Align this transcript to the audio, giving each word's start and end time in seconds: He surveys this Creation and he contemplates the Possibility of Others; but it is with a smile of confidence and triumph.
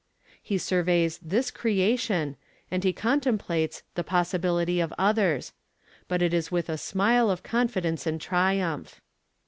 He 0.41 0.57
surveys 0.57 1.19
this 1.19 1.51
Creation 1.51 2.35
and 2.71 2.83
he 2.83 2.91
contemplates 2.91 3.83
the 3.93 4.03
Possibility 4.03 4.79
of 4.79 4.91
Others; 4.97 5.53
but 6.07 6.23
it 6.23 6.33
is 6.33 6.51
with 6.51 6.69
a 6.69 6.77
smile 6.79 7.29
of 7.29 7.43
confidence 7.43 8.07
and 8.07 8.19
triumph. 8.19 8.99